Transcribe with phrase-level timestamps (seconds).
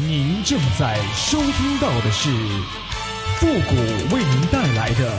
[0.00, 2.30] 您正在收听到的是
[3.40, 3.74] 复古
[4.14, 5.10] 为您带来的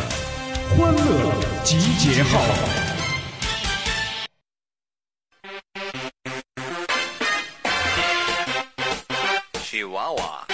[0.70, 1.34] 欢乐
[1.66, 2.40] 集结号。
[9.62, 10.48] 喜娃娃，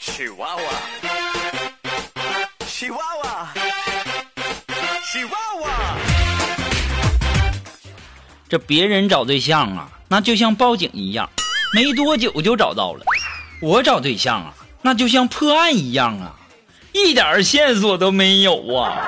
[0.00, 0.62] 喜娃娃，
[2.66, 3.52] 喜娃娃，
[5.04, 5.70] 喜娃娃。
[8.48, 11.28] 这别人找对象啊，那就像报警一样，
[11.72, 13.00] 没多久就找到了；
[13.60, 16.34] 我找对象啊，那就像破案一样啊，
[16.92, 18.98] 一点线索都没有啊！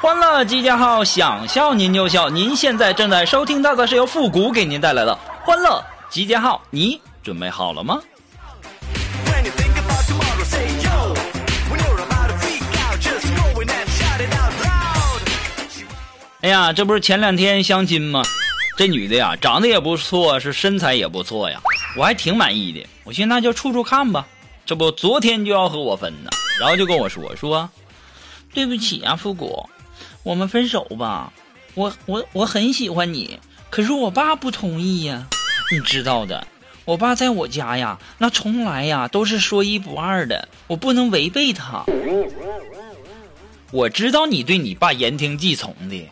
[0.00, 2.30] 欢乐集结号，想笑您就笑。
[2.30, 5.14] 您现在正在收听到的是由复古给您带来的
[5.44, 8.00] 欢乐集结号，你准备好了吗.
[16.40, 18.22] 哎呀，这不是前两天相亲吗？
[18.80, 21.60] 这女的呀，长得也不错，是身材也不错呀，
[21.98, 22.82] 我还挺满意的。
[23.04, 24.26] 我寻思那就处处看吧。
[24.64, 27.68] 这不，昨天就要和我分呢，然后就跟我说说，
[28.54, 29.68] 对不起啊，复古，
[30.22, 31.30] 我们分手吧。
[31.74, 35.28] 我我我很喜欢你，可是我爸不同意呀。
[35.70, 36.46] 你知道的，
[36.86, 41.84] 我爸在我家呀，那从来呀都是说一不二的，我不能违背他。
[43.72, 46.08] 我知道你对你爸言听计从的，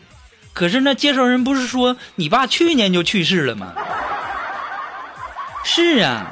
[0.59, 3.71] 可是那介绍人不是说你爸去年就去世了吗？
[5.63, 6.25] 是啊，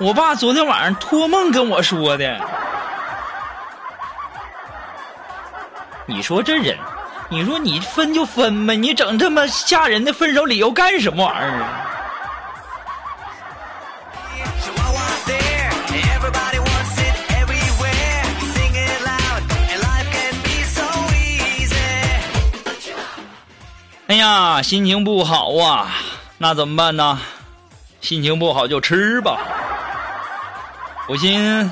[0.00, 2.40] 我爸昨天晚上托梦跟我说的。
[6.06, 6.76] 你说这人，
[7.28, 11.87] 你说你分就分呗，你整这么吓人的分手理由干什么玩意儿？
[24.08, 25.92] 哎呀，心情不好啊，
[26.38, 27.20] 那怎么办呢？
[28.00, 29.38] 心情不好就吃吧。
[31.10, 31.70] 我寻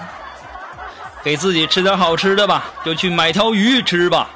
[1.25, 4.28] 给自己吃点好吃的吧，就去买条鱼吃吧。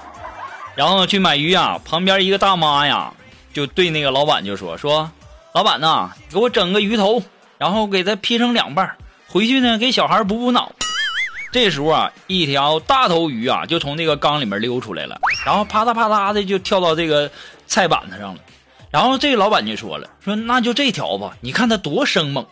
[0.74, 3.12] 然后去买鱼啊，旁边一个大妈呀，
[3.52, 5.10] 就对那个老板就说说，
[5.52, 7.22] 老板呐，给我整个鱼头，
[7.58, 8.96] 然后给它劈成两半，
[9.28, 10.72] 回去呢给小孩补补脑。
[11.52, 17.30] 这时候啊，一条大头鱼啊就从那个缸里面溜出来了，然后啪嗒啪嗒的就跳到这个
[17.70, 18.40] 菜板子上了。
[18.90, 22.44] 然后这个老板就说了，说那就这条吧，你看它多生猛。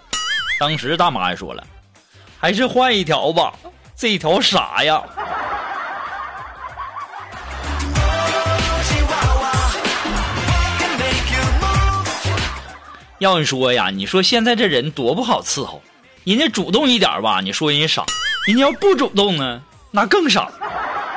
[0.60, 1.64] 当时大妈也说了，
[2.38, 3.52] 还是换一条吧，
[3.96, 5.02] 这条傻呀。
[13.18, 15.82] 要你说呀，你说现在这人多不好伺候，
[16.22, 18.04] 人家主动一点吧，你说人家傻；
[18.46, 20.48] 人家要不主动呢，那更傻。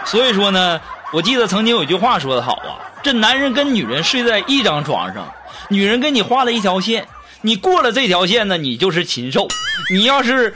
[0.03, 0.81] 所以说呢，
[1.13, 5.27] 我记得曾经有句话说的好啊，这男人跟女人睡在一张床上，
[5.67, 7.05] 女人跟你画了一条线，
[7.41, 9.45] 你过了这条线呢，你就是禽兽；
[9.93, 10.55] 你要是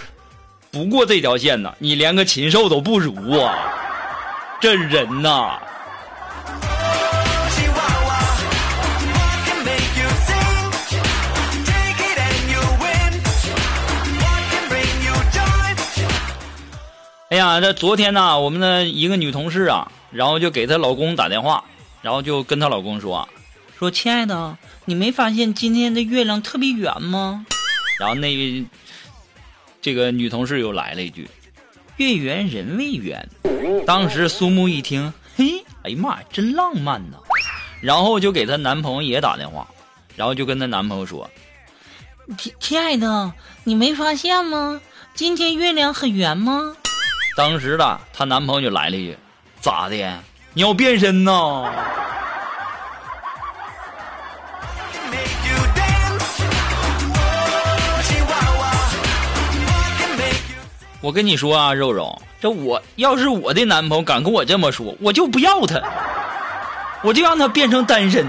[0.72, 3.54] 不过这条线呢，你连个禽兽都不如啊！
[4.62, 5.60] 这人呐，
[17.30, 21.62] 哎呀，这昨天呢，我们的一个女同事啊，然后就给她老公打电话，
[22.02, 23.28] 然后就跟她老公说，
[23.78, 27.46] 说亲爱的，你没发现今天的月亮特别圆吗？
[28.00, 28.66] 然后那
[29.82, 31.30] 这个女同事又来了一句，
[31.98, 33.28] 月圆人未圆。
[33.86, 37.18] 当时苏木一听，嘿，哎呀妈呀，真浪漫呐！
[37.82, 39.68] 然后就给她男朋友也打电话，
[40.16, 41.30] 然后就跟她男朋友说，
[42.38, 43.34] 亲亲爱的，
[43.66, 44.80] 你没发现吗？
[45.14, 46.76] 今天月亮很圆吗？
[47.36, 49.18] 当时的她男朋友就来了一句
[49.66, 49.96] ：“咋的？
[50.54, 51.66] 你要变身呐
[61.02, 65.82] 我跟你说啊，肉肉，这我要是我的男朋友敢跟我这么说，我就不要他，
[67.02, 68.24] 我就让他变成单身。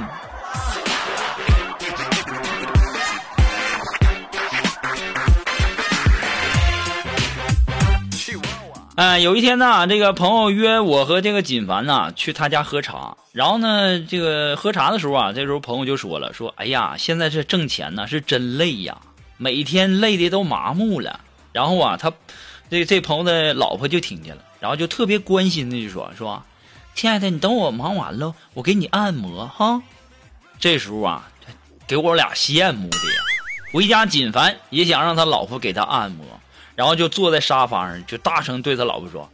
[8.96, 18.96] 哎，有一天呢，这个朋友约我和这个锦凡呢去他家喝茶，然后呢，这个喝茶的时候啊，这时候朋友就说了，说，哎呀，现在这挣钱呢是真累呀，
[19.36, 21.20] 每天累的都麻木了。
[21.52, 22.10] 然后啊，他
[22.70, 26.42] 这这朋友的老婆就听见了，然后就特别关心的就说，说，
[26.94, 29.82] 亲爱的，你等我忙完了，我给你按摩哈。
[30.58, 31.28] 这时候啊，
[31.86, 33.22] 给我俩羡慕的呀。
[33.74, 36.24] 回家，锦凡也想让他老婆给他按摩，
[36.76, 39.28] 然后就坐在沙发上，就大声对他老婆说：“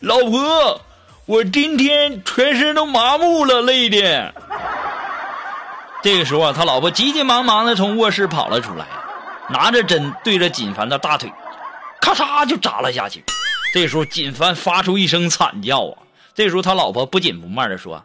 [0.00, 0.80] 老婆，
[1.26, 4.34] 我今天全身都麻木了，累的。”
[6.02, 8.86] 这个时候啊，他老婆急急忙忙的从卧室跑了出来，
[9.50, 11.30] 拿着针对着锦凡的大腿，
[12.00, 13.22] 咔嚓就扎了下去。
[13.74, 15.98] 这时候锦凡发出一声惨叫啊！
[16.34, 18.02] 这时候他老婆不紧不慢的说：“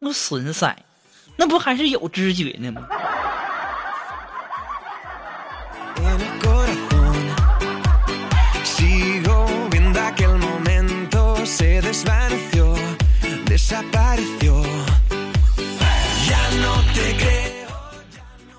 [0.00, 0.74] 我孙子，
[1.36, 2.82] 那不还是有知觉呢吗？”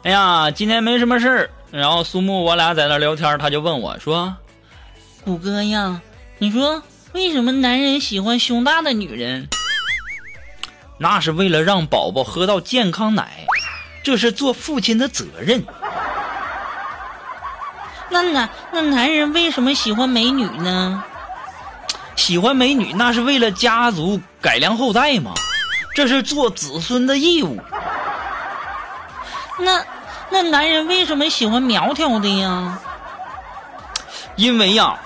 [0.10, 4.36] 哎呀，今天没什么事儿，然后苏木我俩在那聊天，他就问我说
[5.24, 6.02] ：“虎哥呀，
[6.40, 6.82] 你说
[7.14, 9.48] 为什么男人喜欢胸大的女人？
[10.98, 13.46] 那是为了让宝宝喝到健康奶，
[14.04, 15.64] 这是做父亲的责任。
[18.10, 21.04] 那男那男人为什么喜欢美女呢？
[22.16, 25.34] 喜欢美女那是为了家族改良后代嘛，
[25.94, 27.62] 这是做子孙的义务。
[29.62, 29.84] 那
[30.32, 32.80] 那男人为什么喜欢苗条的呀？
[34.36, 35.00] 因为呀，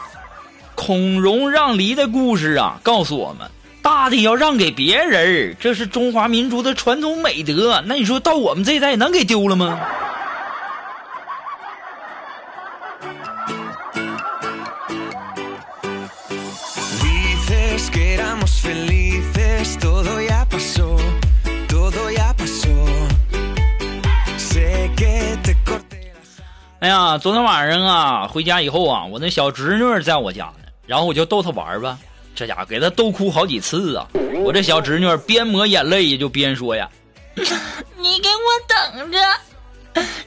[0.75, 3.49] 孔融让梨的故事啊，告诉我们，
[3.81, 7.81] 大的要让给别人，这是中华民族的传统美德。
[7.85, 9.79] 那你说到我们这一代能给丢了吗？
[26.83, 31.97] 哎呀，昨天晚上啊，回家以后啊，我那小侄女在我家呢，然后我就逗她玩吧，
[32.35, 34.05] 这家伙给她逗哭好几次啊。
[34.43, 36.89] 我这小侄女边抹眼泪也就边说呀
[37.95, 39.17] ：“你给我等着，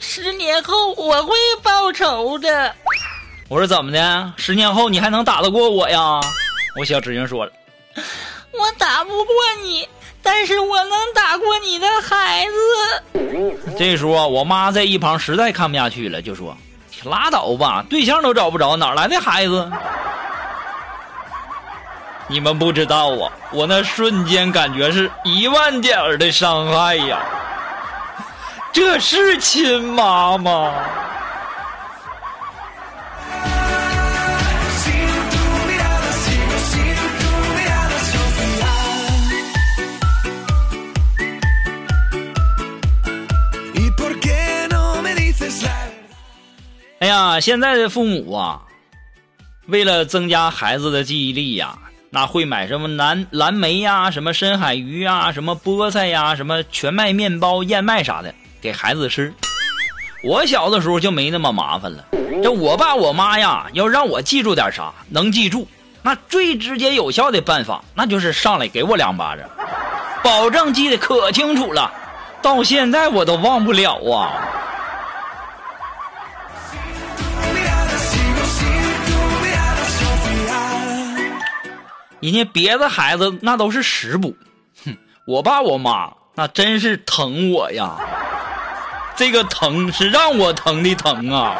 [0.00, 2.74] 十年后我会报仇的。”
[3.50, 4.32] 我说怎么的？
[4.38, 6.18] 十年后你还能打得过我呀？
[6.80, 7.52] 我小侄女说了
[8.58, 9.86] ：“我打不过你，
[10.26, 12.52] 但是我能打过你的孩子。”
[13.78, 16.56] 这时候，我妈在一旁实在看不下去了，就说
[17.04, 19.70] ：“拉倒吧，对象都找不着，哪来的孩子？”
[22.28, 27.20] 你们不知道啊，我那瞬间感觉是一万点儿的伤害呀！
[28.72, 30.74] 这是亲妈吗？
[47.40, 48.62] 现在的父母啊，
[49.66, 51.76] 为了增加孩子的记忆力呀，
[52.10, 59.32] 那会买什么蓝蓝莓呀、什么深海鱼呀、什么菠菜呀、什么全麦面包、燕麦啥的给孩子吃。
[60.22, 62.04] 我小的时候就没那么麻烦了。
[62.42, 65.68] 这我爸我妈呀，要让我记住点啥，能记住，
[66.02, 69.48] 那最直接有效的办法，那就是上来给我两巴掌，
[70.22, 71.92] 保证记得可清楚了，
[72.42, 74.32] 到现在我都忘不了啊。
[82.20, 84.34] 人家别的孩子那都是食补。
[84.84, 84.96] 哼
[85.26, 87.96] 我爸我妈那真是疼我呀。
[89.16, 91.56] 这个疼是让我疼的疼啊。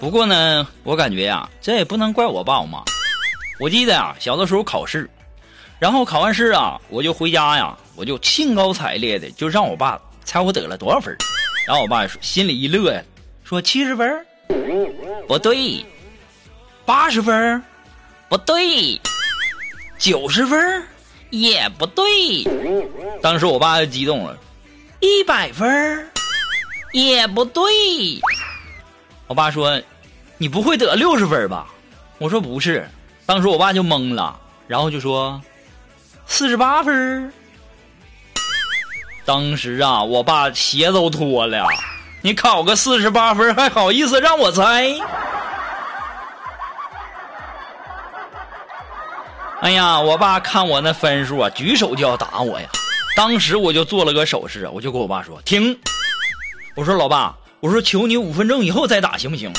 [0.00, 2.82] 不过呢我感觉呀这也不能怪我爸我妈。
[3.60, 5.08] 我记得呀小的时候考试
[5.82, 11.12] 然后考完试啊，我就回家呀，我就兴高采烈的就让我爸猜我得了多少分
[11.66, 13.02] 然后我爸说心里一乐呀，
[13.42, 14.24] 说七十分
[15.26, 15.84] 不对，
[16.86, 17.60] 八十分
[18.28, 19.00] 不对，
[19.98, 20.86] 九十分
[21.30, 22.04] 也不对。
[23.20, 24.38] 当时我爸就激动了，
[25.00, 26.08] 一百分
[26.92, 27.64] 也不对。
[29.26, 29.82] 我爸说
[30.38, 31.66] ：“你不会得六十分吧？”
[32.18, 32.88] 我说：“不是。”
[33.26, 35.42] 当时我爸就懵了，然后就说
[36.26, 37.32] ：“四十八分。”
[39.24, 41.66] 当时啊，我爸鞋都脱了。
[42.22, 44.92] 你考个四十八分，还好意思让我猜？
[49.60, 52.68] 哎呀，我爸看我那分数啊，举手就要打我呀。
[53.14, 55.78] 当时我就做了个手势，我就跟我爸说：“停！”
[56.74, 59.52] 我说：“老爸，我说求你五分钟以后再打行不行？”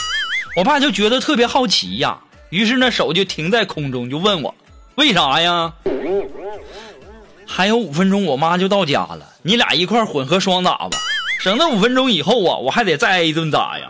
[0.58, 2.18] 我爸就觉得特别好奇呀，
[2.50, 4.54] 于是那手就停在空中，就问我
[4.96, 5.72] ：“为啥呀？”
[7.56, 10.98] 还有五分钟，我妈就到家了，你俩一块混合双打吧，
[11.40, 13.88] 省得五分钟以后啊，我还得再挨一顿打呀。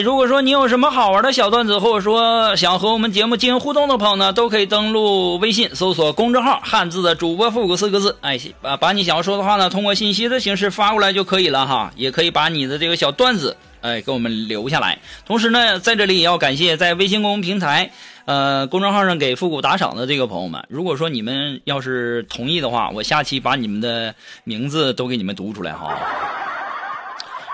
[0.00, 11.90] 如果说你有什么好玩的小段子，或者说想和我们节目进行互动的朋友呢，都可以登录微信搜索公众号“汉字的主播复古”四个字，哎，把把你想要说的话呢，通过信息的形式发过来就可以了哈。
[11.96, 14.98] 也可以把你的这个小段子，哎，给我们留下来。
[15.24, 17.90] 同时呢，在这里也要感谢在微信公众平台。
[18.26, 24.12] 呃，公众号上给复古打赏的这个朋友们，如果说你们要是同意的话，我下期把你们的
[24.42, 25.96] 名字都给你们读出来哈。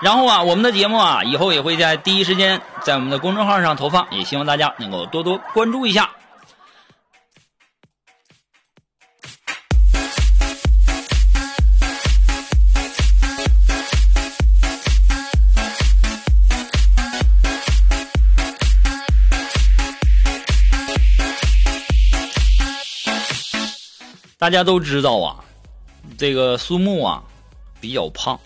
[0.03, 6.09] 然后啊，我们的节目啊，以后也会在第一时间在我们的公众号上投放，也希望大家能够多多关注一下。
[24.37, 25.39] 大家都知道啊，
[26.17, 27.23] 这个苏木啊
[27.79, 28.37] 比较胖，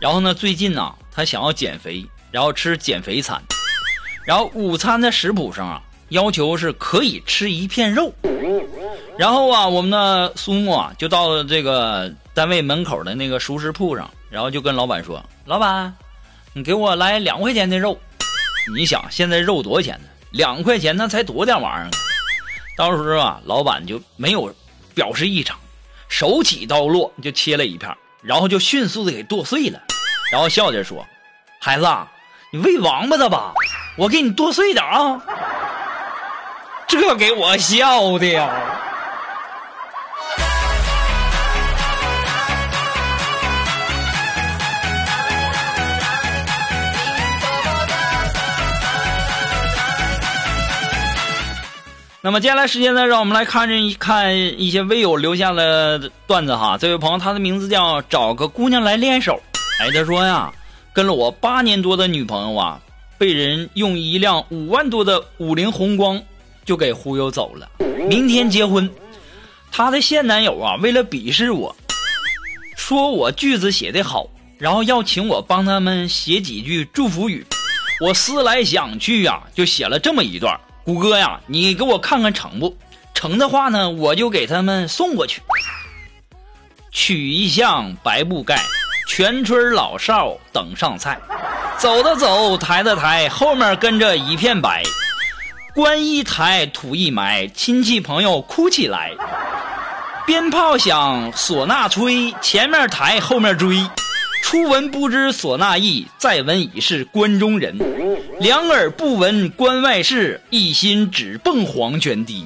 [0.00, 3.40] 然后呢，最近呢，他想要减肥，然后吃减肥餐，
[4.24, 8.12] 然后午餐的食谱上啊，要求是可以吃一片肉，
[9.18, 15.94] 然后啊，我们的苏木啊就到了这个单位门口的那个熟食铺上，然后就跟老板说：“老板，
[16.54, 17.98] 你给我来两块钱的肉。”
[18.74, 20.08] 你想现在肉多少钱呢？
[20.30, 21.90] 两块钱那才多点玩意儿啊！
[22.76, 24.54] 当时啊，老板就没有。
[24.92, 25.56] 表示异常，
[26.08, 27.90] 手起刀落就切了一片，
[28.22, 29.80] 然后就迅速的给剁碎了，
[30.30, 31.06] 然后笑着说
[31.60, 31.86] ：“孩子，
[32.52, 33.52] 你喂王八的吧？
[33.96, 35.20] 我给你剁碎点啊！”
[36.86, 38.69] 这给我笑的呀。
[52.22, 56.76] 那么接下来时间呢，让我们来看这一看一些微友留下的段子哈。
[56.76, 59.40] 这位朋友，他的名字叫找个姑娘来练手。
[59.80, 60.52] 哎，他说呀，
[60.92, 62.78] 跟了我八年多的女朋友啊，
[63.16, 66.22] 被人用一辆五万多的五菱宏光
[66.66, 67.66] 就给忽悠走了。
[68.06, 68.88] 明天结婚，
[69.72, 71.74] 他的现男友啊，为了鄙视我，
[72.76, 77.42] 说我句子写得好，然后要请我帮他们写几句祝福语。
[77.98, 80.54] 我思来想去呀，就写了这么一段。
[80.90, 82.76] 虎哥呀，你给我看看成不
[83.14, 85.40] 成的话呢，我就给他们送过去。
[86.90, 88.60] 取一项白布盖，
[89.06, 91.16] 全村老少等上菜。
[91.78, 94.82] 走的走，抬的抬，后面跟着一片白。
[95.76, 99.12] 棺一抬，土一埋，亲戚朋友哭起来。
[100.26, 103.78] 鞭炮响，唢呐吹，前面抬，后面追。
[104.42, 107.76] 初闻不知唢呐意，再闻已是关中人。
[108.40, 112.44] 两耳不闻关外事，一心只蹦黄泉滴。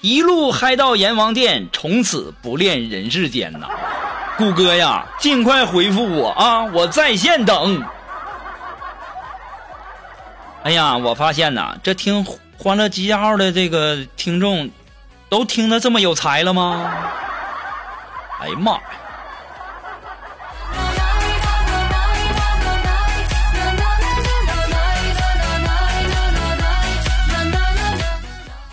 [0.00, 3.66] 一路嗨到阎王殿，从此不恋人世间呐。
[4.36, 7.82] 谷歌呀，尽快回复我啊，我在线等。
[10.62, 12.24] 哎呀，我发现呐，这听
[12.56, 14.70] 《欢乐集结号》的这个听众，
[15.28, 16.92] 都听得这么有才了吗？
[18.40, 18.80] 哎呀妈呀！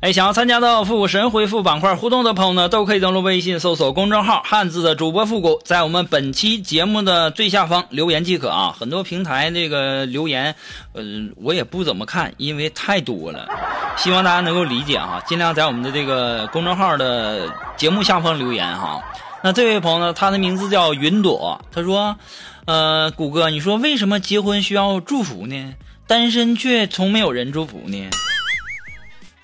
[0.00, 8.74] 哎，想要参加到复古神回复板块互动的朋友呢，都可以登录微信搜索公众号“汉字的主播复古”，在我们本期节目的最下方留言即可啊。
[8.80, 10.54] 很多平台那个留言，
[10.94, 11.02] 呃，
[11.36, 13.46] 我也不怎么看，因为太多了，
[13.98, 19.02] 希望大家能够理解哈，尽量在我们的这个公众号的节目下方留言哈。
[19.42, 22.16] 那这位朋友呢，他的名字叫云朵，他说
[22.64, 25.74] ：“呃，谷歌，你说为什么结婚需要祝福呢？
[26.06, 28.08] 单身却从没有人祝福呢？”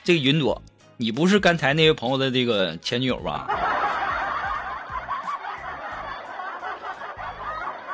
[0.06, 0.62] 这个云朵，
[0.96, 3.48] 你不是刚才那位朋友的这个前女友吧？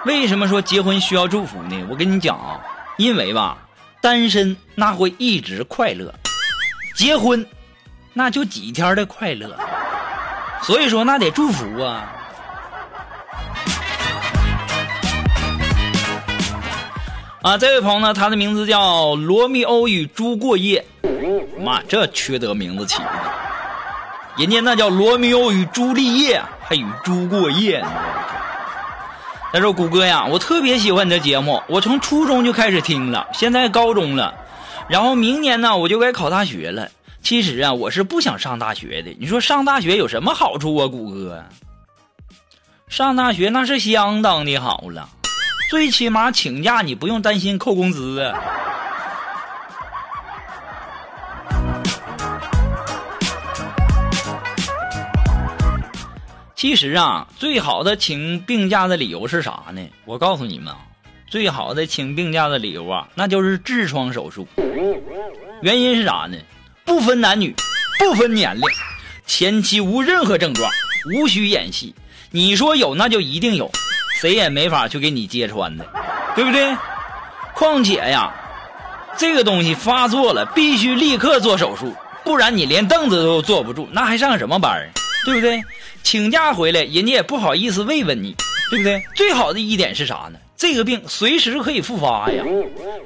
[0.04, 1.86] 为什么说结婚需要祝福呢？
[1.88, 2.60] 我跟你讲啊，
[2.98, 3.56] 因为吧，
[4.02, 6.14] 单身那会一直快乐，
[6.94, 7.46] 结婚
[8.12, 9.58] 那就几天的快乐，
[10.60, 12.21] 所以说那得祝福啊。
[17.42, 20.84] 啊，这位朋友呢，他的名字叫《罗密欧与猪过夜》。
[21.60, 23.08] 妈，这缺德名字起的！
[24.38, 27.88] 人家那叫罗密欧与朱丽叶，还与猪过夜呢。
[29.52, 34.32] 他说：“谷歌呀，我特别喜欢你的节目，我从初中就开始听了，现在高中了，
[34.88, 36.88] 然后明年呢我就该考大学了。
[37.22, 39.14] 其实啊，我是不想上大学的。
[39.18, 40.86] 你说上大学有什么好处啊？
[40.86, 41.44] 谷歌，
[42.86, 45.08] 上大学那是相当的好了，
[45.72, 48.38] 最起码请假你不用担心扣工资啊。”
[56.54, 59.80] 其实啊，最好的请病假的理由是啥呢？
[60.04, 60.78] 我告诉你们啊，
[61.26, 64.46] 最好的请病假的理由啊，那就是痔疮手术。
[65.62, 66.36] 原因是啥呢？
[66.84, 67.54] 不分男女，
[67.98, 68.62] 不分年龄，
[69.24, 70.70] 前期无任何症状，
[71.14, 71.94] 无需演戏。
[72.30, 73.72] 你说有，那就一定有，
[74.22, 75.84] 谁也没法去给你揭穿的，
[76.36, 76.64] 对不对？
[77.56, 78.32] 况且呀，
[79.18, 84.86] 这个东西发作了，必须立刻做手术，不然你连凳子都坐不住，那还上什么班啊？
[85.26, 85.60] 对不对？
[86.04, 88.32] 请假回来，人家也不好意思慰问你，
[88.70, 89.02] 对不对？
[89.16, 90.38] 最好的一点是啥呢？
[90.56, 92.44] 这个病随时可以复发呀。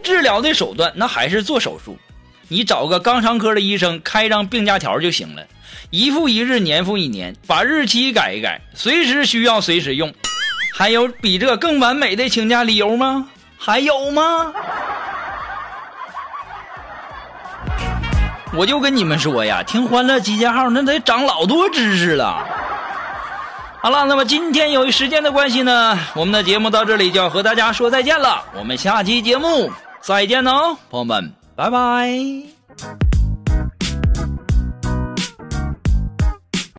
[0.03, 1.97] 治疗的手段那还是做手术，
[2.49, 5.43] 你找个肛肠科的医生开张病假条就行了，
[5.89, 10.13] 一复一日，年复一年，把日期改一改，随时需要随时用。
[10.79, 13.29] 还有比这更完美的请假理由吗？
[13.57, 14.53] 还有吗？
[18.53, 22.47] 我就跟你们说呀，听《欢乐集结号》那得长老多知识了。
[23.81, 28.45] 好了，那么今天由于时间的关系呢，我们的节目到这里就要和大家说再见了。
[28.55, 33.06] 我们下期节目再见哦，朋友们，拜拜。